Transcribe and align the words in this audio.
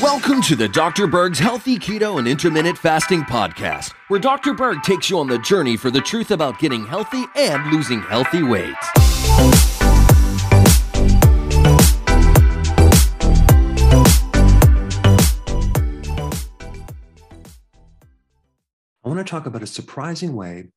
Welcome 0.00 0.40
to 0.42 0.56
the 0.56 0.70
Dr. 0.72 1.06
Berg's 1.06 1.38
Healthy 1.38 1.78
Keto 1.78 2.18
and 2.18 2.26
Intermittent 2.26 2.78
Fasting 2.78 3.20
Podcast, 3.22 3.92
where 4.08 4.18
Dr. 4.18 4.54
Berg 4.54 4.82
takes 4.82 5.10
you 5.10 5.18
on 5.18 5.26
the 5.26 5.38
journey 5.40 5.76
for 5.76 5.90
the 5.90 6.00
truth 6.00 6.30
about 6.30 6.58
getting 6.58 6.86
healthy 6.86 7.26
and 7.36 7.70
losing 7.70 8.00
healthy 8.00 8.42
weight. 8.42 8.74
I 19.04 19.08
want 19.08 19.18
to 19.18 19.24
talk 19.24 19.44
about 19.44 19.62
a 19.62 19.66
surprising 19.66 20.34
way 20.34 20.68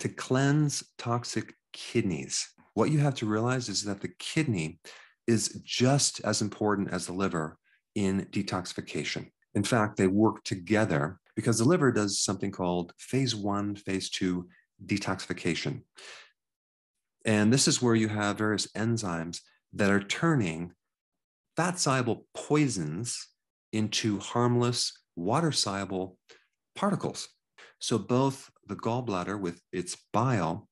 to 0.00 0.08
cleanse 0.08 0.82
toxic 0.98 1.54
kidneys. 1.72 2.48
What 2.74 2.90
you 2.90 2.98
have 2.98 3.14
to 3.16 3.26
realize 3.26 3.68
is 3.68 3.84
that 3.84 4.00
the 4.00 4.08
kidney 4.18 4.80
is 5.28 5.60
just 5.62 6.20
as 6.24 6.42
important 6.42 6.90
as 6.90 7.06
the 7.06 7.12
liver 7.12 7.56
in 7.94 8.26
detoxification. 8.32 9.30
In 9.54 9.62
fact, 9.62 9.96
they 9.96 10.06
work 10.06 10.42
together 10.42 11.20
because 11.36 11.58
the 11.58 11.64
liver 11.64 11.92
does 11.92 12.18
something 12.18 12.50
called 12.50 12.92
phase 12.98 13.36
one, 13.36 13.76
phase 13.76 14.10
two 14.10 14.48
detoxification. 14.84 15.82
And 17.24 17.52
this 17.52 17.68
is 17.68 17.82
where 17.82 17.94
you 17.94 18.08
have 18.08 18.38
various 18.38 18.66
enzymes 18.68 19.40
that 19.74 19.90
are 19.90 20.02
turning 20.02 20.72
fat 21.56 21.78
soluble 21.78 22.26
poisons 22.34 23.28
into 23.72 24.18
harmless 24.20 24.92
water 25.14 25.52
soluble 25.52 26.16
particles. 26.74 27.28
So 27.80 27.98
both 27.98 28.50
the 28.66 28.76
gallbladder 28.76 29.38
with 29.38 29.60
its 29.72 29.96
bile 30.12 30.68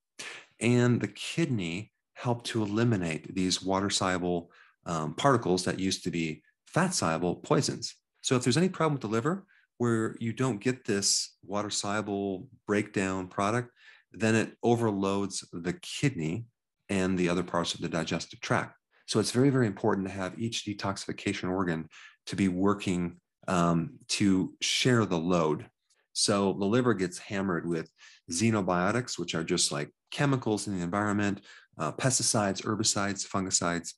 and 0.60 1.00
the 1.00 1.08
kidney 1.08 1.92
help 2.16 2.42
to 2.44 2.62
eliminate 2.62 3.34
these 3.34 3.62
water 3.62 3.90
soluble 3.90 4.50
um, 4.86 5.14
particles 5.14 5.64
that 5.64 5.78
used 5.78 6.02
to 6.02 6.10
be 6.10 6.42
fat 6.66 6.94
soluble 6.94 7.36
poisons. 7.36 7.94
So 8.22 8.36
if 8.36 8.42
there's 8.42 8.56
any 8.56 8.70
problem 8.70 8.94
with 8.94 9.02
the 9.02 9.08
liver 9.08 9.44
where 9.78 10.16
you 10.18 10.32
don't 10.32 10.60
get 10.60 10.84
this 10.84 11.36
water 11.44 11.70
soluble 11.70 12.48
breakdown 12.66 13.28
product, 13.28 13.70
then 14.12 14.34
it 14.34 14.56
overloads 14.62 15.44
the 15.52 15.74
kidney 15.74 16.46
and 16.88 17.18
the 17.18 17.28
other 17.28 17.42
parts 17.42 17.74
of 17.74 17.80
the 17.82 17.88
digestive 17.88 18.40
tract. 18.40 18.74
So 19.06 19.20
it's 19.20 19.30
very, 19.30 19.50
very 19.50 19.66
important 19.66 20.06
to 20.08 20.12
have 20.12 20.38
each 20.38 20.64
detoxification 20.64 21.50
organ 21.50 21.88
to 22.26 22.36
be 22.36 22.48
working 22.48 23.20
um, 23.46 23.98
to 24.08 24.54
share 24.60 25.04
the 25.04 25.18
load. 25.18 25.66
So 26.14 26.54
the 26.54 26.64
liver 26.64 26.94
gets 26.94 27.18
hammered 27.18 27.68
with 27.68 27.90
xenobiotics, 28.30 29.18
which 29.18 29.34
are 29.34 29.44
just 29.44 29.70
like 29.70 29.90
chemicals 30.10 30.66
in 30.66 30.76
the 30.76 30.82
environment, 30.82 31.42
uh, 31.78 31.92
pesticides, 31.92 32.62
herbicides, 32.62 33.26
fungicides, 33.26 33.94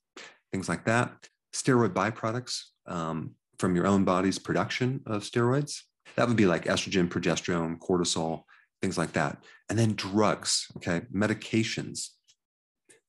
things 0.51 0.69
like 0.69 0.85
that. 0.85 1.11
Steroid 1.53 1.93
byproducts 1.93 2.63
um, 2.87 3.31
from 3.57 3.75
your 3.75 3.87
own 3.87 4.03
body's 4.03 4.39
production 4.39 5.01
of 5.05 5.23
steroids. 5.23 5.81
That 6.15 6.27
would 6.27 6.37
be 6.37 6.45
like 6.45 6.65
estrogen, 6.65 7.07
progesterone, 7.07 7.77
cortisol, 7.79 8.43
things 8.81 8.97
like 8.97 9.13
that. 9.13 9.43
And 9.69 9.77
then 9.77 9.95
drugs, 9.95 10.67
okay, 10.77 11.01
medications 11.13 12.09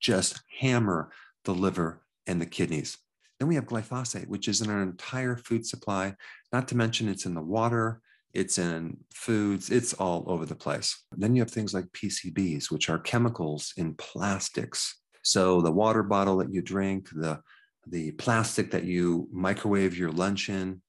just 0.00 0.40
hammer 0.58 1.12
the 1.44 1.54
liver 1.54 2.02
and 2.26 2.40
the 2.40 2.46
kidneys. 2.46 2.98
Then 3.38 3.48
we 3.48 3.54
have 3.54 3.66
glyphosate, 3.66 4.28
which 4.28 4.48
is 4.48 4.60
in 4.60 4.70
our 4.70 4.82
entire 4.82 5.36
food 5.36 5.66
supply, 5.66 6.14
not 6.52 6.68
to 6.68 6.76
mention 6.76 7.08
it's 7.08 7.26
in 7.26 7.34
the 7.34 7.40
water, 7.40 8.00
it's 8.32 8.58
in 8.58 8.96
foods, 9.12 9.70
it's 9.70 9.94
all 9.94 10.24
over 10.26 10.46
the 10.46 10.54
place. 10.54 11.04
Then 11.16 11.34
you 11.34 11.42
have 11.42 11.50
things 11.50 11.74
like 11.74 11.86
PCBs, 11.92 12.70
which 12.70 12.88
are 12.88 12.98
chemicals 12.98 13.72
in 13.76 13.94
plastics. 13.94 15.00
So 15.22 15.60
the 15.60 15.72
water 15.72 16.02
bottle 16.02 16.38
that 16.38 16.52
you 16.52 16.62
drink, 16.62 17.08
the, 17.10 17.40
the 17.86 18.12
plastic 18.12 18.70
that 18.70 18.84
you 18.84 19.28
microwave 19.32 19.96
your 19.96 20.12
lunch 20.12 20.48
in, 20.48 20.80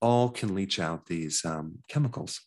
all 0.00 0.30
can 0.30 0.54
leach 0.54 0.78
out 0.80 1.06
these 1.06 1.44
um, 1.44 1.78
chemicals. 1.88 2.40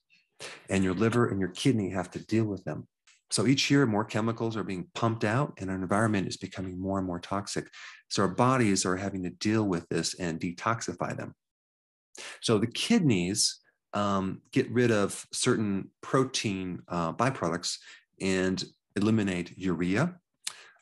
And 0.70 0.84
your 0.84 0.94
liver 0.94 1.30
and 1.30 1.40
your 1.40 1.50
kidney 1.50 1.90
have 1.90 2.10
to 2.12 2.26
deal 2.26 2.46
with 2.46 2.64
them. 2.64 2.88
So 3.32 3.46
each 3.46 3.70
year, 3.70 3.86
more 3.86 4.06
chemicals 4.06 4.58
are 4.58 4.64
being 4.64 4.88
pumped 4.96 5.24
out, 5.24 5.54
and 5.60 5.70
our 5.70 5.76
environment 5.76 6.28
is 6.28 6.38
becoming 6.38 6.82
more 6.82 6.98
and 6.98 7.06
more 7.06 7.20
toxic. 7.20 7.68
So 8.10 8.24
our 8.24 8.28
bodies 8.28 8.86
are 8.86 8.98
having 8.98 9.22
to 9.24 9.30
deal 9.30 9.64
with 9.64 9.88
this 9.90 10.16
and 10.20 10.40
detoxify 10.40 11.16
them. 11.16 11.36
So 12.42 12.58
the 12.58 12.68
kidneys 12.68 13.59
um, 13.94 14.42
get 14.52 14.70
rid 14.72 14.92
of 14.92 15.26
certain 15.32 15.90
protein 16.02 16.82
uh, 16.88 17.14
byproducts 17.14 17.78
and 18.22 18.64
eliminate 18.96 19.58
urea, 19.58 20.16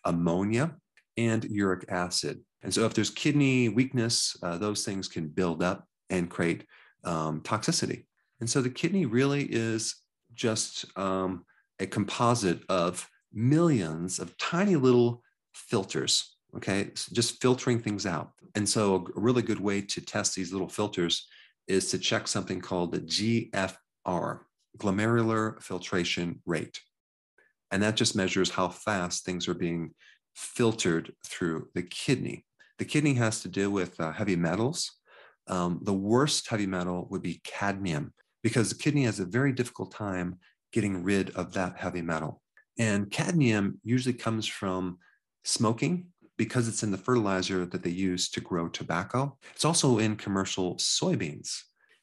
ammonia, 0.05 0.75
and 1.17 1.43
uric 1.45 1.85
acid. 1.89 2.41
And 2.63 2.73
so, 2.73 2.85
if 2.85 2.93
there's 2.93 3.09
kidney 3.09 3.69
weakness, 3.69 4.35
uh, 4.43 4.57
those 4.57 4.83
things 4.83 5.07
can 5.07 5.27
build 5.27 5.63
up 5.63 5.87
and 6.09 6.29
create 6.29 6.65
um, 7.03 7.41
toxicity. 7.41 8.05
And 8.39 8.49
so, 8.49 8.61
the 8.61 8.69
kidney 8.69 9.05
really 9.05 9.43
is 9.43 9.95
just 10.33 10.85
um, 10.97 11.45
a 11.79 11.87
composite 11.87 12.61
of 12.69 13.07
millions 13.33 14.19
of 14.19 14.37
tiny 14.37 14.75
little 14.75 15.23
filters, 15.53 16.37
okay, 16.55 16.89
so 16.95 17.13
just 17.13 17.41
filtering 17.41 17.79
things 17.79 18.05
out. 18.05 18.31
And 18.55 18.67
so, 18.67 19.07
a 19.15 19.19
really 19.19 19.43
good 19.43 19.59
way 19.59 19.81
to 19.81 20.01
test 20.01 20.35
these 20.35 20.51
little 20.51 20.69
filters 20.69 21.27
is 21.67 21.91
to 21.91 21.99
check 21.99 22.27
something 22.27 22.61
called 22.61 22.91
the 22.91 22.99
GFR, 22.99 24.39
glomerular 24.77 25.61
filtration 25.61 26.41
rate. 26.45 26.79
And 27.71 27.83
that 27.83 27.95
just 27.95 28.15
measures 28.15 28.51
how 28.51 28.69
fast 28.69 29.25
things 29.25 29.47
are 29.47 29.53
being 29.53 29.93
filtered 30.35 31.13
through 31.25 31.67
the 31.73 31.83
kidney. 31.83 32.45
The 32.79 32.85
kidney 32.85 33.15
has 33.15 33.41
to 33.41 33.49
deal 33.49 33.71
with 33.71 33.99
uh, 33.99 34.11
heavy 34.11 34.35
metals. 34.35 34.93
Um, 35.47 35.79
the 35.81 35.93
worst 35.93 36.47
heavy 36.49 36.67
metal 36.67 37.07
would 37.09 37.21
be 37.21 37.41
cadmium 37.43 38.13
because 38.43 38.69
the 38.69 38.75
kidney 38.75 39.03
has 39.03 39.19
a 39.19 39.25
very 39.25 39.51
difficult 39.51 39.91
time 39.91 40.37
getting 40.71 41.03
rid 41.03 41.31
of 41.31 41.53
that 41.53 41.77
heavy 41.77 42.01
metal. 42.01 42.41
And 42.77 43.09
cadmium 43.09 43.79
usually 43.83 44.13
comes 44.13 44.45
from 44.45 44.99
smoking 45.43 46.07
because 46.37 46.67
it's 46.67 46.83
in 46.83 46.91
the 46.91 46.97
fertilizer 46.97 47.65
that 47.65 47.83
they 47.83 47.89
use 47.89 48.29
to 48.29 48.41
grow 48.41 48.67
tobacco. 48.67 49.37
It's 49.53 49.65
also 49.65 49.97
in 49.97 50.15
commercial 50.15 50.75
soybeans. 50.75 51.61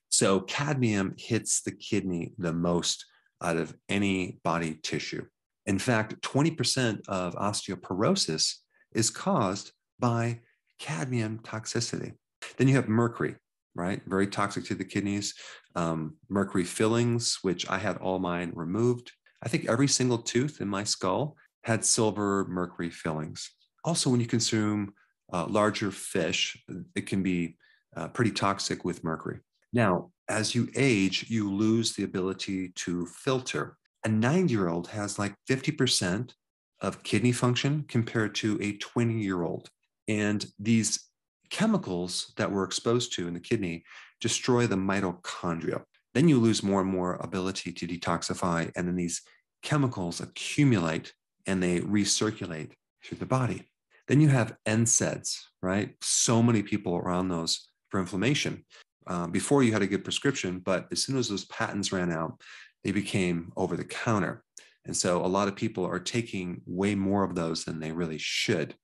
So 0.08 0.40
cadmium 0.40 1.14
hits 1.18 1.62
the 1.62 1.72
kidney 1.72 2.34
the 2.38 2.52
most 2.52 3.04
out 3.42 3.56
of 3.56 3.74
any 3.88 4.40
body 4.44 4.78
tissue. 4.82 5.26
In 5.66 5.78
fact, 5.78 6.20
20% 6.22 7.08
of 7.08 7.34
osteoporosis 7.34 8.56
is 8.92 9.10
caused 9.10 9.72
by 9.98 10.40
cadmium 10.78 11.38
toxicity. 11.40 12.12
Then 12.56 12.68
you 12.68 12.76
have 12.76 12.88
mercury, 12.88 13.36
right? 13.74 14.02
Very 14.06 14.26
toxic 14.26 14.64
to 14.66 14.74
the 14.74 14.84
kidneys. 14.84 15.34
Um, 15.74 16.16
mercury 16.28 16.64
fillings, 16.64 17.38
which 17.42 17.68
I 17.68 17.78
had 17.78 17.96
all 17.98 18.18
mine 18.18 18.52
removed. 18.54 19.12
I 19.42 19.48
think 19.48 19.68
every 19.68 19.88
single 19.88 20.18
tooth 20.18 20.60
in 20.60 20.68
my 20.68 20.84
skull 20.84 21.36
had 21.64 21.84
silver 21.84 22.46
mercury 22.48 22.90
fillings. 22.90 23.50
Also, 23.84 24.10
when 24.10 24.20
you 24.20 24.26
consume 24.26 24.94
uh, 25.32 25.46
larger 25.46 25.90
fish, 25.90 26.56
it 26.94 27.06
can 27.06 27.22
be 27.22 27.56
uh, 27.96 28.08
pretty 28.08 28.30
toxic 28.30 28.84
with 28.84 29.04
mercury. 29.04 29.40
Now, 29.72 30.10
as 30.28 30.54
you 30.54 30.68
age, 30.74 31.26
you 31.28 31.52
lose 31.52 31.92
the 31.92 32.04
ability 32.04 32.70
to 32.76 33.06
filter. 33.06 33.76
A 34.04 34.08
nine 34.08 34.48
year 34.48 34.68
old 34.68 34.88
has 34.88 35.18
like 35.18 35.34
50% 35.48 36.32
of 36.80 37.02
kidney 37.02 37.32
function 37.32 37.84
compared 37.88 38.34
to 38.36 38.58
a 38.60 38.76
20 38.76 39.20
year 39.20 39.42
old. 39.42 39.68
And 40.08 40.44
these 40.58 41.08
chemicals 41.50 42.32
that 42.36 42.50
we're 42.50 42.64
exposed 42.64 43.14
to 43.14 43.28
in 43.28 43.34
the 43.34 43.40
kidney 43.40 43.84
destroy 44.20 44.66
the 44.66 44.76
mitochondria. 44.76 45.82
Then 46.14 46.28
you 46.28 46.38
lose 46.38 46.62
more 46.62 46.80
and 46.80 46.90
more 46.90 47.14
ability 47.20 47.72
to 47.72 47.86
detoxify, 47.86 48.70
and 48.76 48.86
then 48.86 48.96
these 48.96 49.22
chemicals 49.62 50.20
accumulate 50.20 51.12
and 51.46 51.62
they 51.62 51.80
recirculate 51.80 52.72
through 53.02 53.18
the 53.18 53.26
body. 53.26 53.68
Then 54.08 54.20
you 54.20 54.28
have 54.28 54.56
NSAIDs, 54.66 55.38
right? 55.62 55.94
So 56.00 56.42
many 56.42 56.62
people 56.62 56.94
are 56.94 57.10
on 57.10 57.28
those 57.28 57.68
for 57.90 58.00
inflammation. 58.00 58.64
Uh, 59.06 59.26
before 59.26 59.62
you 59.62 59.72
had 59.72 59.82
a 59.82 59.86
good 59.86 60.04
prescription, 60.04 60.58
but 60.58 60.86
as 60.90 61.02
soon 61.02 61.16
as 61.16 61.28
those 61.28 61.44
patents 61.46 61.92
ran 61.92 62.10
out, 62.10 62.40
they 62.82 62.92
became 62.92 63.52
over 63.56 63.76
the 63.76 63.84
counter. 63.84 64.42
And 64.86 64.96
so 64.96 65.24
a 65.24 65.26
lot 65.26 65.48
of 65.48 65.56
people 65.56 65.84
are 65.84 65.98
taking 65.98 66.60
way 66.66 66.94
more 66.94 67.24
of 67.24 67.34
those 67.34 67.64
than 67.64 67.80
they 67.80 67.92
really 67.92 68.18
should. 68.18 68.74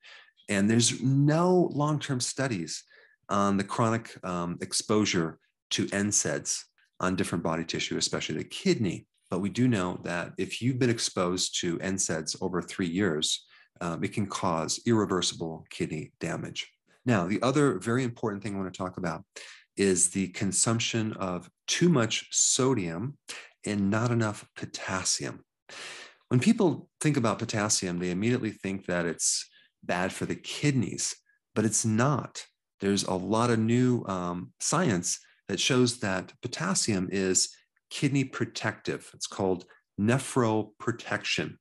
And 0.48 0.68
there's 0.68 1.00
no 1.02 1.70
long 1.72 1.98
term 1.98 2.20
studies 2.20 2.82
on 3.28 3.56
the 3.56 3.64
chronic 3.64 4.12
um, 4.24 4.58
exposure 4.60 5.38
to 5.70 5.86
NSAIDs 5.86 6.64
on 6.98 7.16
different 7.16 7.44
body 7.44 7.64
tissue, 7.64 7.96
especially 7.96 8.36
the 8.36 8.44
kidney. 8.44 9.06
But 9.30 9.40
we 9.40 9.48
do 9.48 9.68
know 9.68 10.00
that 10.02 10.32
if 10.38 10.60
you've 10.60 10.78
been 10.78 10.90
exposed 10.90 11.60
to 11.60 11.78
NSAIDs 11.78 12.36
over 12.40 12.60
three 12.60 12.88
years, 12.88 13.46
um, 13.80 14.04
it 14.04 14.12
can 14.12 14.26
cause 14.26 14.80
irreversible 14.86 15.64
kidney 15.70 16.12
damage. 16.20 16.70
Now, 17.06 17.26
the 17.26 17.40
other 17.42 17.78
very 17.78 18.04
important 18.04 18.42
thing 18.42 18.54
I 18.54 18.58
want 18.58 18.72
to 18.72 18.78
talk 18.78 18.98
about 18.98 19.24
is 19.76 20.10
the 20.10 20.28
consumption 20.28 21.12
of 21.14 21.48
too 21.66 21.88
much 21.88 22.28
sodium 22.30 23.16
and 23.64 23.90
not 23.90 24.10
enough 24.10 24.46
potassium. 24.56 25.44
When 26.28 26.40
people 26.40 26.88
think 27.00 27.16
about 27.16 27.38
potassium, 27.38 27.98
they 27.98 28.10
immediately 28.10 28.50
think 28.50 28.86
that 28.86 29.06
it's 29.06 29.48
bad 29.82 30.12
for 30.12 30.26
the 30.26 30.36
kidneys. 30.36 31.14
but 31.54 31.64
it's 31.64 31.84
not. 31.84 32.44
There's 32.80 33.04
a 33.04 33.14
lot 33.14 33.50
of 33.50 33.58
new 33.58 34.04
um, 34.06 34.52
science 34.60 35.18
that 35.48 35.60
shows 35.60 35.98
that 35.98 36.32
potassium 36.42 37.08
is 37.10 37.48
kidney 37.90 38.24
protective. 38.24 39.10
It's 39.14 39.26
called 39.26 39.64
nephroprotection. 40.00 41.56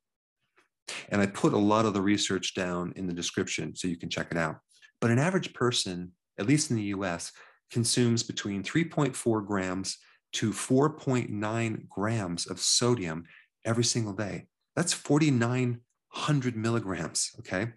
And 1.08 1.20
I 1.20 1.26
put 1.26 1.52
a 1.52 1.58
lot 1.58 1.86
of 1.86 1.94
the 1.94 2.02
research 2.02 2.54
down 2.54 2.92
in 2.96 3.06
the 3.06 3.12
description 3.12 3.74
so 3.74 3.88
you 3.88 3.96
can 3.96 4.10
check 4.10 4.28
it 4.30 4.36
out. 4.36 4.56
But 5.00 5.10
an 5.10 5.18
average 5.18 5.52
person, 5.54 6.12
at 6.38 6.46
least 6.46 6.70
in 6.70 6.76
the 6.76 6.94
US, 6.94 7.32
consumes 7.70 8.22
between 8.22 8.62
3.4 8.62 9.46
grams 9.46 9.98
to 10.32 10.52
4.9 10.52 11.88
grams 11.88 12.46
of 12.46 12.60
sodium 12.60 13.24
every 13.64 13.84
single 13.84 14.12
day. 14.12 14.46
That's 14.76 14.92
4,900 14.92 16.56
milligrams. 16.56 17.30
Okay. 17.40 17.68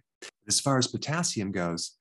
As 0.47 0.59
far 0.59 0.77
as 0.77 0.87
potassium 0.87 1.51
goes, 1.51 1.97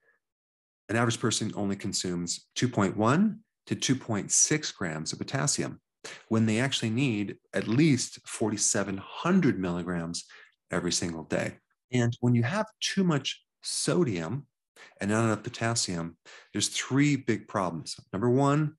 an 0.88 0.96
average 0.96 1.20
person 1.20 1.52
only 1.54 1.76
consumes 1.76 2.46
2.1 2.56 3.38
to 3.66 3.76
2.6 3.76 4.74
grams 4.74 5.12
of 5.12 5.18
potassium 5.18 5.80
when 6.28 6.46
they 6.46 6.58
actually 6.58 6.90
need 6.90 7.36
at 7.54 7.68
least 7.68 8.18
4,700 8.26 9.58
milligrams 9.58 10.24
every 10.72 10.92
single 10.92 11.24
day. 11.24 11.54
And 11.92 12.16
when 12.20 12.34
you 12.34 12.42
have 12.42 12.66
too 12.80 13.04
much 13.04 13.42
sodium 13.62 14.46
and 15.00 15.10
not 15.10 15.24
enough 15.24 15.42
potassium, 15.42 16.16
there's 16.52 16.68
three 16.68 17.16
big 17.16 17.46
problems. 17.46 17.96
Number 18.12 18.30
one, 18.30 18.74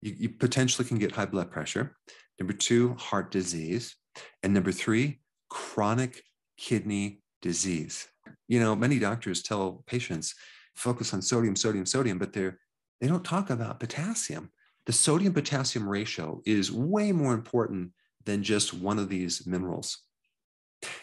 you, 0.00 0.14
you 0.16 0.28
potentially 0.30 0.86
can 0.86 0.98
get 0.98 1.12
high 1.12 1.26
blood 1.26 1.50
pressure. 1.50 1.96
Number 2.38 2.52
two, 2.52 2.94
heart 2.94 3.30
disease. 3.30 3.96
And 4.42 4.54
number 4.54 4.72
three, 4.72 5.20
chronic 5.50 6.22
kidney 6.56 7.22
disease. 7.40 8.06
You 8.48 8.60
know, 8.60 8.76
many 8.76 8.98
doctors 8.98 9.42
tell 9.42 9.82
patients 9.86 10.34
focus 10.76 11.12
on 11.12 11.22
sodium, 11.22 11.56
sodium, 11.56 11.86
sodium, 11.86 12.18
but 12.18 12.32
they're 12.32 12.58
they 13.00 13.08
don't 13.08 13.24
talk 13.24 13.50
about 13.50 13.80
potassium. 13.80 14.52
The 14.86 14.92
sodium 14.92 15.34
potassium 15.34 15.88
ratio 15.88 16.40
is 16.46 16.70
way 16.70 17.10
more 17.10 17.34
important 17.34 17.90
than 18.24 18.44
just 18.44 18.72
one 18.72 19.00
of 19.00 19.08
these 19.08 19.44
minerals. 19.44 19.98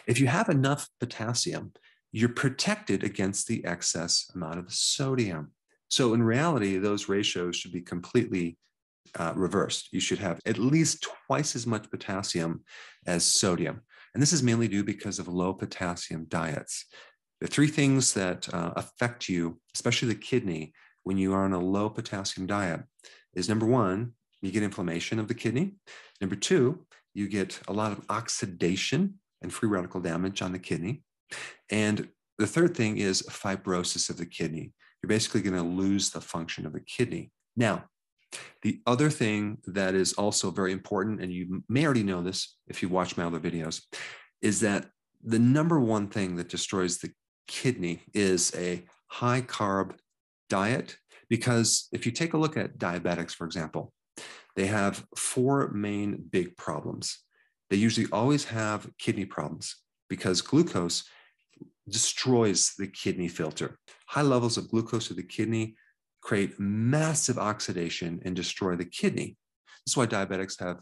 If 0.06 0.20
you 0.20 0.26
have 0.26 0.48
enough 0.48 0.88
potassium, 0.98 1.72
you're 2.12 2.28
protected 2.28 3.04
against 3.04 3.46
the 3.46 3.64
excess 3.64 4.30
amount 4.34 4.58
of 4.58 4.72
sodium. 4.72 5.52
So, 5.88 6.14
in 6.14 6.22
reality, 6.22 6.78
those 6.78 7.08
ratios 7.08 7.56
should 7.56 7.72
be 7.72 7.80
completely 7.80 8.58
uh, 9.18 9.32
reversed. 9.34 9.88
You 9.92 10.00
should 10.00 10.18
have 10.18 10.40
at 10.46 10.58
least 10.58 11.06
twice 11.26 11.56
as 11.56 11.66
much 11.66 11.90
potassium 11.90 12.64
as 13.06 13.24
sodium. 13.24 13.82
And 14.14 14.22
this 14.22 14.32
is 14.32 14.42
mainly 14.42 14.68
due 14.68 14.84
because 14.84 15.18
of 15.18 15.28
low 15.28 15.52
potassium 15.52 16.26
diets. 16.28 16.86
The 17.40 17.46
three 17.46 17.68
things 17.68 18.12
that 18.14 18.52
uh, 18.52 18.72
affect 18.76 19.28
you, 19.28 19.60
especially 19.74 20.08
the 20.08 20.20
kidney, 20.20 20.72
when 21.04 21.16
you 21.16 21.32
are 21.32 21.44
on 21.44 21.52
a 21.52 21.60
low 21.60 21.88
potassium 21.88 22.46
diet 22.46 22.82
is 23.34 23.48
number 23.48 23.66
one, 23.66 24.12
you 24.42 24.50
get 24.50 24.62
inflammation 24.62 25.18
of 25.18 25.28
the 25.28 25.34
kidney. 25.34 25.72
Number 26.20 26.36
two, 26.36 26.86
you 27.14 27.28
get 27.28 27.60
a 27.68 27.72
lot 27.72 27.92
of 27.92 28.04
oxidation 28.08 29.14
and 29.42 29.52
free 29.52 29.68
radical 29.68 30.00
damage 30.00 30.42
on 30.42 30.52
the 30.52 30.58
kidney. 30.58 31.02
And 31.70 32.08
the 32.38 32.46
third 32.46 32.76
thing 32.76 32.98
is 32.98 33.22
fibrosis 33.22 34.10
of 34.10 34.16
the 34.16 34.26
kidney. 34.26 34.72
You're 35.02 35.08
basically 35.08 35.42
going 35.42 35.56
to 35.56 35.62
lose 35.62 36.10
the 36.10 36.20
function 36.20 36.66
of 36.66 36.72
the 36.72 36.80
kidney. 36.80 37.30
Now, 37.56 37.84
the 38.62 38.80
other 38.86 39.10
thing 39.10 39.58
that 39.66 39.94
is 39.94 40.12
also 40.12 40.50
very 40.50 40.72
important, 40.72 41.20
and 41.20 41.32
you 41.32 41.64
may 41.68 41.84
already 41.84 42.02
know 42.02 42.22
this 42.22 42.56
if 42.68 42.82
you 42.82 42.88
watch 42.88 43.16
my 43.16 43.24
other 43.24 43.40
videos, 43.40 43.82
is 44.42 44.60
that 44.60 44.86
the 45.22 45.38
number 45.38 45.80
one 45.80 46.08
thing 46.08 46.36
that 46.36 46.48
destroys 46.48 46.98
the 46.98 47.12
kidney 47.46 48.02
is 48.14 48.54
a 48.56 48.84
high 49.08 49.42
carb 49.42 49.94
diet. 50.48 50.96
Because 51.28 51.88
if 51.92 52.06
you 52.06 52.12
take 52.12 52.34
a 52.34 52.38
look 52.38 52.56
at 52.56 52.78
diabetics, 52.78 53.32
for 53.32 53.44
example, 53.44 53.92
they 54.56 54.66
have 54.66 55.04
four 55.16 55.70
main 55.72 56.24
big 56.30 56.56
problems. 56.56 57.18
They 57.70 57.76
usually 57.76 58.08
always 58.12 58.44
have 58.44 58.90
kidney 58.98 59.24
problems 59.24 59.76
because 60.08 60.42
glucose 60.42 61.04
destroys 61.88 62.74
the 62.78 62.88
kidney 62.88 63.28
filter. 63.28 63.78
High 64.08 64.22
levels 64.22 64.56
of 64.56 64.68
glucose 64.68 65.08
to 65.08 65.14
the 65.14 65.22
kidney 65.22 65.76
create 66.20 66.58
massive 66.58 67.38
oxidation 67.38 68.20
and 68.24 68.36
destroy 68.36 68.76
the 68.76 68.84
kidney. 68.84 69.36
That's 69.86 69.96
why 69.96 70.06
diabetics 70.06 70.60
have 70.60 70.80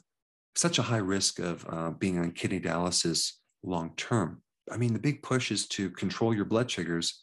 such 0.57 0.79
a 0.79 0.83
high 0.83 0.97
risk 0.97 1.39
of 1.39 1.65
uh, 1.69 1.91
being 1.91 2.19
on 2.19 2.33
kidney 2.33 2.61
dialysis 2.61 3.33
long 3.63 3.93
term. 3.97 4.43
I 4.71 4.77
mean, 4.77 4.93
the 4.93 4.99
big 4.99 5.23
push 5.23 5.51
is 5.51 5.67
to 5.69 5.91
control 5.91 6.35
your 6.35 6.45
blood 6.45 6.71
sugars, 6.71 7.23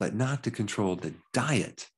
but 0.00 0.14
not 0.14 0.42
to 0.44 0.50
control 0.50 0.96
the 0.96 1.14
diet, 1.32 1.88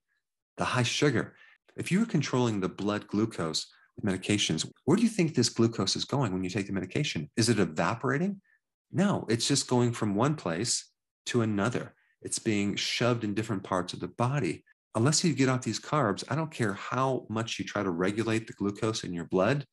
the 0.57 0.65
high 0.65 0.83
sugar. 0.83 1.35
If 1.77 1.91
you're 1.91 2.07
controlling 2.07 2.61
the 2.61 2.69
blood 2.69 3.07
glucose 3.07 3.67
medications, 4.05 4.69
where 4.85 4.97
do 4.97 5.03
you 5.03 5.09
think 5.09 5.35
this 5.35 5.49
glucose 5.49 5.97
is 5.97 6.05
going 6.05 6.33
when 6.33 6.45
you 6.45 6.51
take 6.51 6.67
the 6.67 6.73
medication? 6.73 7.31
Is 7.37 7.49
it 7.49 7.59
evaporating? 7.59 8.41
No, 8.93 9.27
it's 9.29 9.47
just 9.47 9.69
going 9.69 9.93
from 9.93 10.15
one 10.15 10.35
place 10.35 10.91
to 11.27 11.43
another. 11.43 11.95
It's 12.23 12.39
being 12.39 12.75
shoved 12.75 13.25
in 13.25 13.35
different 13.35 13.63
parts 13.63 13.93
of 13.93 14.01
the 14.01 14.09
body 14.09 14.65
unless 14.99 15.23
you 15.23 15.33
get 15.33 15.49
off 15.49 15.63
these 15.63 15.81
carbs, 15.81 16.25
I 16.29 16.35
don't 16.35 16.51
care 16.51 16.73
how 16.73 17.27
much 17.29 17.59
you 17.59 17.65
try 17.65 17.83
to 17.83 17.91
regulate 17.91 18.47
the 18.47 18.53
glucose 18.55 19.05
in 19.05 19.13
your 19.13 19.27
blood, 19.27 19.65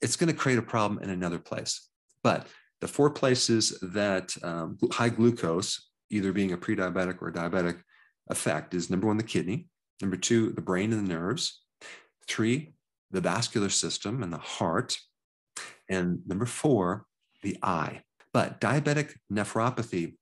it's 0.00 0.16
going 0.16 0.32
to 0.32 0.36
create 0.36 0.58
a 0.58 0.62
problem 0.62 1.00
in 1.02 1.10
another 1.10 1.38
place. 1.38 1.88
But 2.24 2.48
the 2.80 2.88
four 2.88 3.10
places 3.10 3.78
that 3.80 4.34
um, 4.42 4.76
high 4.90 5.10
glucose, 5.10 5.90
either 6.10 6.32
being 6.32 6.52
a 6.52 6.56
pre-diabetic 6.56 7.22
or 7.22 7.28
a 7.28 7.32
diabetic 7.32 7.80
effect, 8.28 8.74
is 8.74 8.90
number 8.90 9.06
one, 9.06 9.18
the 9.18 9.22
kidney, 9.22 9.68
number 10.00 10.16
two, 10.16 10.50
the 10.50 10.62
brain 10.62 10.92
and 10.92 11.06
the 11.06 11.12
nerves, 11.12 11.62
three, 12.26 12.74
the 13.10 13.20
vascular 13.20 13.68
system 13.68 14.22
and 14.22 14.32
the 14.32 14.38
heart, 14.38 14.98
and 15.88 16.20
number 16.26 16.46
four, 16.46 17.06
the 17.42 17.58
eye. 17.62 18.02
But 18.32 18.60
diabetic 18.60 19.14
nephropathy 19.32 20.14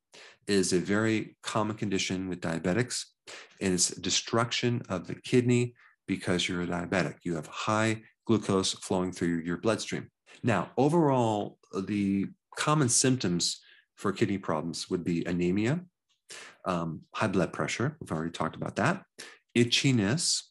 is 0.46 0.72
a 0.72 0.78
very 0.78 1.36
common 1.42 1.76
condition 1.76 2.28
with 2.28 2.40
diabetics 2.40 3.04
and 3.60 3.74
it's 3.74 3.90
destruction 3.90 4.82
of 4.88 5.06
the 5.06 5.14
kidney 5.14 5.74
because 6.06 6.48
you're 6.48 6.62
a 6.62 6.66
diabetic. 6.66 7.16
You 7.22 7.34
have 7.34 7.46
high 7.46 8.02
glucose 8.26 8.72
flowing 8.72 9.12
through 9.12 9.42
your 9.44 9.58
bloodstream. 9.58 10.08
Now, 10.42 10.70
overall, 10.76 11.58
the 11.84 12.26
common 12.56 12.88
symptoms 12.88 13.60
for 13.96 14.12
kidney 14.12 14.38
problems 14.38 14.88
would 14.88 15.04
be 15.04 15.24
anemia, 15.26 15.80
um, 16.64 17.02
high 17.14 17.26
blood 17.26 17.52
pressure, 17.52 17.96
we've 18.00 18.12
already 18.12 18.30
talked 18.30 18.56
about 18.56 18.76
that, 18.76 19.02
itchiness, 19.56 20.42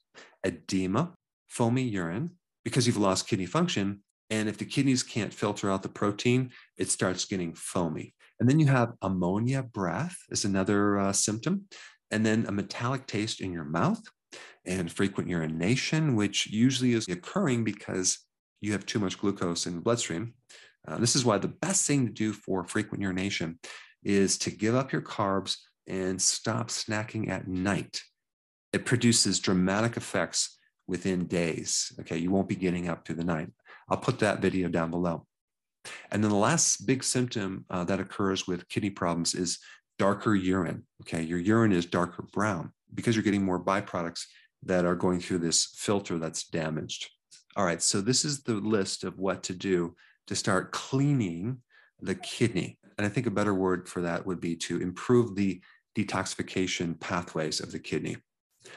edema, 0.43 1.13
foamy 1.47 1.83
urine, 1.83 2.31
because 2.63 2.87
you've 2.87 2.97
lost 2.97 3.27
kidney 3.27 3.45
function. 3.45 4.01
And 4.29 4.49
if 4.49 4.57
the 4.57 4.65
kidneys 4.65 5.03
can't 5.03 5.33
filter 5.33 5.71
out 5.71 5.83
the 5.83 5.89
protein, 5.89 6.51
it 6.77 6.89
starts 6.89 7.25
getting 7.25 7.53
foamy. 7.53 8.13
And 8.39 8.49
then 8.49 8.59
you 8.59 8.67
have 8.67 8.93
ammonia 9.01 9.63
breath 9.63 10.17
is 10.29 10.45
another 10.45 10.99
uh, 10.99 11.13
symptom 11.13 11.65
and 12.11 12.25
then 12.25 12.45
a 12.47 12.51
metallic 12.51 13.07
taste 13.07 13.41
in 13.41 13.51
your 13.51 13.63
mouth 13.63 14.01
and 14.65 14.91
frequent 14.91 15.29
urination, 15.29 16.15
which 16.15 16.47
usually 16.47 16.93
is 16.93 17.07
occurring 17.07 17.63
because 17.63 18.19
you 18.61 18.73
have 18.73 18.85
too 18.85 18.99
much 18.99 19.17
glucose 19.17 19.65
in 19.65 19.75
the 19.75 19.81
bloodstream. 19.81 20.33
Uh, 20.87 20.97
this 20.97 21.15
is 21.15 21.25
why 21.25 21.37
the 21.37 21.47
best 21.47 21.85
thing 21.85 22.05
to 22.05 22.11
do 22.11 22.33
for 22.33 22.63
frequent 22.65 23.01
urination 23.01 23.59
is 24.03 24.37
to 24.37 24.51
give 24.51 24.75
up 24.75 24.91
your 24.91 25.01
carbs 25.01 25.57
and 25.87 26.21
stop 26.21 26.69
snacking 26.69 27.29
at 27.29 27.47
night. 27.47 28.01
It 28.73 28.85
produces 28.85 29.39
dramatic 29.39 29.97
effects 29.97 30.56
within 30.87 31.25
days. 31.25 31.91
Okay, 31.99 32.17
you 32.17 32.31
won't 32.31 32.49
be 32.49 32.55
getting 32.55 32.89
up 32.89 33.05
to 33.05 33.13
the 33.13 33.23
night. 33.23 33.49
I'll 33.89 33.97
put 33.97 34.19
that 34.19 34.41
video 34.41 34.69
down 34.69 34.91
below. 34.91 35.25
And 36.11 36.23
then 36.23 36.31
the 36.31 36.37
last 36.37 36.85
big 36.85 37.03
symptom 37.03 37.65
uh, 37.69 37.83
that 37.85 37.99
occurs 37.99 38.47
with 38.47 38.67
kidney 38.67 38.89
problems 38.89 39.35
is 39.35 39.59
darker 39.97 40.35
urine. 40.35 40.83
Okay, 41.01 41.21
your 41.21 41.39
urine 41.39 41.71
is 41.71 41.85
darker 41.85 42.23
brown 42.33 42.71
because 42.93 43.15
you're 43.15 43.23
getting 43.23 43.43
more 43.43 43.63
byproducts 43.63 44.25
that 44.63 44.85
are 44.85 44.95
going 44.95 45.19
through 45.19 45.39
this 45.39 45.73
filter 45.75 46.17
that's 46.17 46.47
damaged. 46.47 47.09
All 47.55 47.65
right, 47.65 47.81
so 47.81 48.01
this 48.01 48.25
is 48.25 48.43
the 48.43 48.53
list 48.53 49.03
of 49.03 49.17
what 49.17 49.43
to 49.43 49.53
do 49.53 49.95
to 50.27 50.35
start 50.35 50.71
cleaning 50.71 51.61
the 52.01 52.15
kidney. 52.15 52.77
And 52.97 53.05
I 53.05 53.09
think 53.09 53.27
a 53.27 53.31
better 53.31 53.53
word 53.53 53.87
for 53.87 54.01
that 54.01 54.25
would 54.25 54.39
be 54.39 54.55
to 54.57 54.81
improve 54.81 55.35
the 55.35 55.61
detoxification 55.97 56.99
pathways 56.99 57.59
of 57.59 57.71
the 57.71 57.79
kidney. 57.79 58.17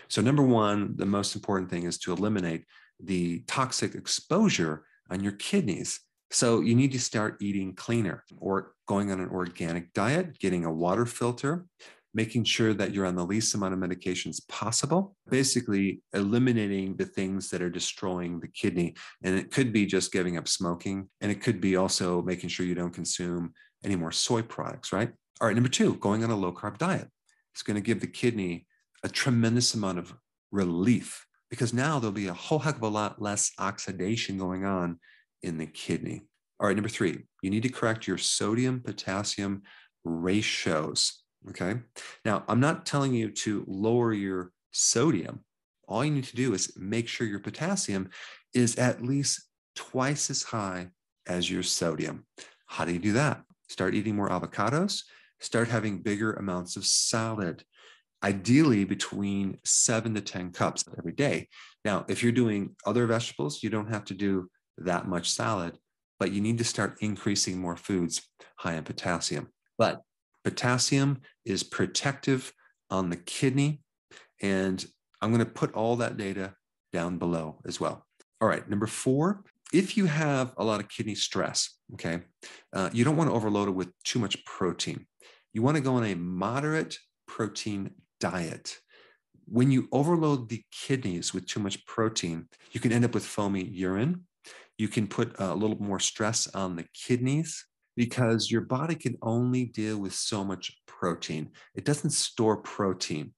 So, 0.09 0.23
number 0.23 0.43
one, 0.43 0.95
the 0.97 1.07
most 1.07 1.35
important 1.35 1.71
thing 1.71 1.85
is 1.85 1.99
to 1.99 2.13
eliminate 2.13 2.65
the 3.03 3.41
toxic 3.47 3.95
exposure 3.95 4.85
on 5.11 5.23
your 5.23 5.33
kidneys. 5.33 6.01
So 6.31 6.61
you 6.61 6.75
need 6.75 6.93
to 6.93 7.01
start 7.01 7.39
eating 7.41 7.75
cleaner 7.75 8.25
or 8.39 8.73
going 8.87 9.11
on 9.11 9.21
an 9.21 9.31
organic 9.31 9.93
diet, 9.93 10.39
getting 10.39 10.65
a 10.65 10.73
water 10.73 11.05
filter, 11.05 11.67
making 12.15 12.45
sure 12.45 12.75
that 12.75 12.93
you're 12.93 13.07
on 13.07 13.17
the 13.17 13.25
least 13.25 13.55
amount 13.55 13.75
of 13.75 13.81
medications 13.81 14.47
possible, 14.49 15.17
basically 15.29 16.03
eliminating 16.13 16.97
the 16.97 17.05
things 17.05 17.51
that 17.51 17.63
are 17.63 17.71
destroying 17.71 18.41
the 18.41 18.49
kidney. 18.49 18.95
And 19.23 19.37
it 19.37 19.51
could 19.51 19.73
be 19.73 19.87
just 19.87 20.13
giving 20.13 20.37
up 20.37 20.49
smoking, 20.49 21.09
and 21.21 21.31
it 21.31 21.41
could 21.41 21.61
be 21.61 21.77
also 21.77 22.23
making 22.23 22.51
sure 22.51 22.67
you 22.67 22.75
don't 22.75 22.95
consume 22.95 23.53
any 23.85 23.97
more 23.97 24.13
soy 24.13 24.43
products, 24.43 24.93
right? 24.93 25.11
All 25.41 25.47
right, 25.47 25.55
number 25.55 25.71
two, 25.71 25.95
going 25.97 26.23
on 26.25 26.31
a 26.31 26.37
low 26.37 26.53
carb 26.53 26.79
diet. 26.79 27.09
It's 27.55 27.63
going 27.63 27.77
to 27.77 27.81
give 27.81 28.01
the 28.01 28.07
kidney 28.07 28.67
a 29.03 29.09
tremendous 29.09 29.75
amount 29.75 29.99
of 29.99 30.15
relief 30.51 31.27
because 31.51 31.75
now 31.75 31.99
there'll 31.99 32.13
be 32.13 32.29
a 32.29 32.35
whole 32.35 32.61
heck 32.61 32.77
of 32.77 32.83
a 32.83 32.89
lot 32.89 33.21
less 33.21 33.53
oxidation 33.59 34.39
going 34.39 34.65
on 34.65 34.99
in 35.43 35.59
the 35.59 35.67
kidney. 35.67 36.23
All 36.59 36.67
right, 36.67 36.77
number 36.77 36.89
three, 36.89 37.25
you 37.43 37.51
need 37.51 37.63
to 37.63 37.69
correct 37.71 38.07
your 38.07 38.19
sodium 38.19 38.81
potassium 38.81 39.63
ratios. 40.05 41.23
Okay. 41.49 41.77
Now, 42.25 42.45
I'm 42.49 42.61
not 42.61 42.85
telling 42.85 43.15
you 43.15 43.31
to 43.31 43.65
lower 43.67 44.13
your 44.13 44.53
sodium. 44.73 45.41
All 45.89 46.05
you 46.05 46.11
need 46.11 46.25
to 46.25 46.37
do 46.37 46.53
is 46.55 46.77
make 46.77 47.09
sure 47.09 47.27
your 47.27 47.41
potassium 47.41 48.11
is 48.55 48.77
at 48.77 49.03
least 49.03 49.43
twice 49.75 50.31
as 50.31 50.43
high 50.43 50.89
as 51.27 51.51
your 51.51 51.63
sodium. 51.63 52.27
How 52.67 52.85
do 52.85 52.93
you 52.93 52.99
do 52.99 53.15
that? 53.15 53.43
Start 53.69 53.95
eating 53.95 54.17
more 54.17 54.29
avocados, 54.29 55.03
start 55.41 55.69
having 55.69 56.03
bigger 56.03 56.35
amounts 56.35 56.77
of 56.77 56.85
salad, 56.85 57.65
ideally 58.23 58.85
between 58.85 59.59
seven 59.65 60.15
to 60.15 60.21
10 60.21 60.53
cups 60.53 60.85
every 60.99 61.13
day. 61.13 61.49
Now, 61.85 62.05
if 62.09 62.23
you're 62.23 62.33
doing 62.33 62.77
other 62.85 63.07
vegetables, 63.07 63.63
you 63.63 63.71
don't 63.71 63.93
have 63.93 64.05
to 64.07 64.15
do 64.15 64.51
that 64.79 65.09
much 65.09 65.31
salad, 65.31 65.79
but 66.19 66.33
you 66.33 66.41
need 66.41 66.59
to 66.59 66.65
start 66.65 66.99
increasing 67.01 67.59
more 67.59 67.77
foods 67.77 68.23
high 68.57 68.75
in 68.75 68.85
potassium. 68.85 69.49
But 69.79 70.03
potassium 70.45 71.21
is 71.45 71.63
protective 71.63 72.53
on 72.91 73.11
the 73.11 73.17
kidney. 73.17 73.83
And 74.43 74.85
I'm 75.23 75.31
going 75.31 75.45
to 75.45 75.51
put 75.51 75.75
all 75.75 75.97
that 75.97 76.17
data 76.17 76.55
down 76.93 77.19
below 77.19 77.61
as 77.67 77.81
well. 77.81 78.07
All 78.41 78.49
right, 78.49 78.69
number 78.69 78.87
four, 78.87 79.45
if 79.73 79.97
you 79.97 80.07
have 80.07 80.53
a 80.57 80.65
lot 80.65 80.81
of 80.81 80.89
kidney 80.89 81.15
stress, 81.15 81.77
okay, 81.95 82.21
uh, 82.73 82.91
you 82.93 83.05
don't 83.05 83.17
want 83.17 83.31
to 83.31 83.35
overload 83.35 83.69
it 83.69 83.73
with 83.73 83.91
too 84.03 84.19
much 84.19 84.45
protein. 84.45 85.07
You 85.53 85.63
want 85.63 85.77
to 85.77 85.83
go 85.83 85.95
on 85.95 86.05
a 86.05 86.15
moderate 86.15 86.99
protein 87.27 87.91
diet. 88.21 88.79
When 89.47 89.71
you 89.71 89.89
overload 89.91 90.49
the 90.49 90.63
kidneys 90.71 91.35
with 91.35 91.47
too 91.47 91.61
much 91.61 91.85
protein, 91.87 92.47
you 92.73 92.81
can 92.81 92.93
end 92.93 93.05
up 93.05 93.15
with 93.15 93.25
foamy 93.25 93.65
urine. 93.65 94.27
You 94.79 94.89
can 94.89 95.09
put 95.09 95.35
a 95.39 95.55
little 95.55 95.83
more 95.83 96.01
stress 96.01 96.47
on 96.55 96.77
the 96.77 96.87
kidneys 96.95 97.67
because 97.97 98.51
your 98.51 98.63
body 98.63 98.95
can 98.95 99.17
only 99.23 99.65
deal 99.67 99.99
with 99.99 100.15
so 100.15 100.45
much 100.45 100.73
protein. 100.87 101.51
It 101.75 101.85
doesn't 101.85 102.11
store 102.11 102.57
protein 102.57 103.35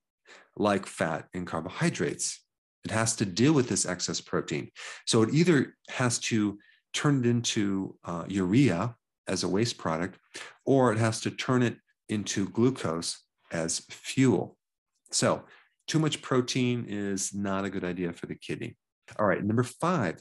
like 0.56 0.86
fat 0.86 1.26
and 1.34 1.46
carbohydrates. 1.46 2.44
It 2.84 2.90
has 2.90 3.16
to 3.16 3.24
deal 3.24 3.52
with 3.52 3.68
this 3.68 3.86
excess 3.86 4.20
protein. 4.20 4.70
So 5.06 5.22
it 5.22 5.32
either 5.32 5.76
has 5.88 6.18
to 6.20 6.58
turn 6.92 7.20
it 7.20 7.26
into 7.26 7.96
uh, 8.04 8.24
urea 8.28 8.94
as 9.28 9.44
a 9.44 9.48
waste 9.48 9.78
product, 9.78 10.18
or 10.66 10.92
it 10.92 10.98
has 10.98 11.20
to 11.22 11.30
turn 11.30 11.62
it 11.62 11.76
into 12.08 12.48
glucose 12.48 13.22
as 13.52 13.80
fuel. 13.88 14.56
So, 15.12 15.44
too 15.86 15.98
much 15.98 16.22
protein 16.22 16.86
is 16.88 17.34
not 17.34 17.64
a 17.64 17.70
good 17.70 17.84
idea 17.84 18.12
for 18.12 18.26
the 18.26 18.34
kidney. 18.34 18.76
All 19.18 19.26
right, 19.26 19.44
number 19.44 19.62
five, 19.62 20.20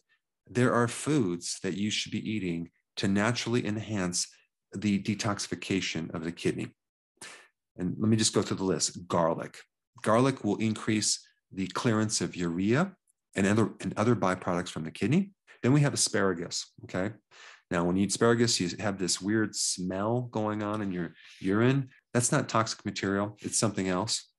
there 0.50 0.74
are 0.74 0.88
foods 0.88 1.60
that 1.64 1.78
you 1.78 1.92
should 1.92 2.12
be 2.12 2.30
eating 2.30 2.70
to 2.98 3.08
naturally 3.08 3.66
enhance 3.66 4.28
the 4.74 5.02
detoxification 5.02 6.14
of 6.14 6.24
the 6.24 6.32
kidney. 6.32 6.68
And 7.78 7.96
let 8.00 8.10
me 8.10 8.18
just 8.18 8.34
go 8.34 8.42
through 8.42 8.58
the 8.58 8.64
list 8.64 9.08
garlic. 9.08 9.60
Garlic 10.02 10.44
will 10.44 10.58
increase 10.58 11.26
the 11.52 11.68
clearance 11.68 12.22
of 12.22 12.36
urea 12.36 12.94
and 13.36 13.48
other, 13.48 13.72
and 13.80 13.94
other 13.98 14.16
byproducts 14.16 14.70
from 14.70 14.84
the 14.84 14.92
kidney. 14.92 15.32
Then 15.64 15.74
we 15.74 15.82
have 15.82 15.94
asparagus. 15.94 16.72
Okay. 16.84 17.12
Now, 17.70 17.86
when 17.86 17.96
you 17.96 18.04
eat 18.04 18.10
asparagus, 18.10 18.60
you 18.60 18.70
have 18.80 18.98
this 18.98 19.22
weird 19.22 19.56
smell 19.56 20.24
going 20.32 20.64
on 20.64 20.82
in 20.82 20.92
your 20.92 21.14
urine. 21.40 21.90
That's 22.14 22.32
not 22.32 22.50
toxic 22.50 22.84
material, 22.84 23.38
it's 23.42 23.58
something 23.58 23.88
else 23.88 24.31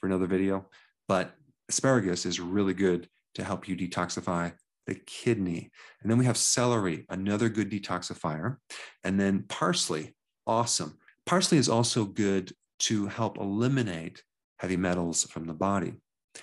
for 0.00 0.06
another 0.06 0.26
video. 0.26 0.66
But 1.08 1.34
asparagus 1.68 2.26
is 2.26 2.40
really 2.40 2.74
good 2.74 3.08
to 3.34 3.44
help 3.44 3.68
you 3.68 3.76
detoxify 3.76 4.52
the 4.86 4.94
kidney. 4.94 5.70
And 6.02 6.10
then 6.10 6.18
we 6.18 6.24
have 6.24 6.36
celery, 6.36 7.06
another 7.10 7.48
good 7.48 7.70
detoxifier. 7.70 8.56
And 9.04 9.20
then 9.20 9.44
parsley, 9.48 10.14
awesome. 10.46 10.98
Parsley 11.26 11.58
is 11.58 11.68
also 11.68 12.04
good 12.04 12.52
to 12.80 13.06
help 13.06 13.38
eliminate 13.38 14.22
heavy 14.58 14.76
metals 14.76 15.24
from 15.24 15.46
the 15.46 15.54
body. 15.54 15.94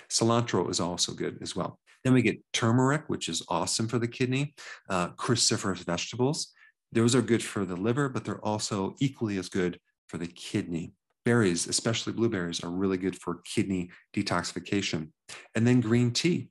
Cilantro 0.08 0.70
is 0.70 0.80
also 0.80 1.12
good 1.12 1.38
as 1.42 1.54
well. 1.54 1.78
Then 2.04 2.14
we 2.14 2.22
get 2.22 2.42
turmeric, 2.52 3.04
which 3.08 3.28
is 3.28 3.44
awesome 3.48 3.88
for 3.88 3.98
the 3.98 4.08
kidney, 4.08 4.54
uh, 4.88 5.10
cruciferous 5.10 5.84
vegetables. 5.84 6.52
Those 6.92 7.14
are 7.14 7.22
good 7.22 7.42
for 7.42 7.64
the 7.64 7.76
liver, 7.76 8.08
but 8.08 8.24
they're 8.24 8.44
also 8.44 8.94
equally 9.00 9.36
as 9.36 9.48
good 9.48 9.78
for 10.06 10.16
the 10.16 10.26
kidney. 10.26 10.92
Berries, 11.28 11.66
especially 11.66 12.14
blueberries, 12.14 12.64
are 12.64 12.70
really 12.70 12.96
good 12.96 13.14
for 13.20 13.42
kidney 13.44 13.90
detoxification. 14.16 15.10
And 15.54 15.66
then 15.66 15.82
green 15.82 16.10
tea. 16.10 16.48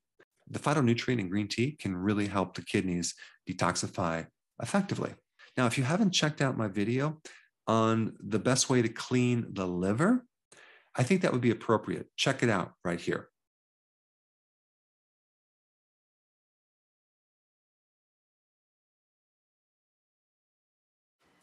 The 0.51 0.60
phytonutrient 0.60 1.19
in 1.19 1.29
green 1.29 1.48
tea 1.48 1.72
can 1.72 1.98
really 1.98 2.27
help 2.27 2.53
the 2.53 2.62
kidneys 2.62 3.15
detoxify 3.50 4.27
effectively. 4.62 5.15
Now, 5.57 5.65
if 5.65 5.79
you 5.79 5.84
haven't 5.84 6.12
checked 6.12 6.43
out 6.43 6.60
my 6.60 6.67
video 6.67 7.19
on 7.65 8.17
the 8.19 8.38
best 8.38 8.69
way 8.69 8.84
to 8.84 8.88
clean 8.88 9.48
the 9.50 9.65
liver, 9.65 10.24
I 10.96 11.01
think 11.01 11.24
that 11.24 11.31
would 11.31 11.41
be 11.41 11.50
appropriate. 11.50 12.05
Check 12.15 12.43
it 12.43 12.50
out 12.51 12.74
right 12.86 13.01
here. 13.01 13.29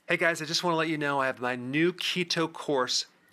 Hey 0.06 0.18
guys, 0.18 0.40
I 0.40 0.44
just 0.44 0.62
want 0.62 0.74
to 0.74 0.78
let 0.78 0.88
you 0.88 0.98
know 0.98 1.20
I 1.20 1.26
have 1.26 1.40
my 1.40 1.56
new 1.56 1.92
keto 1.92 2.52
course 2.52 3.06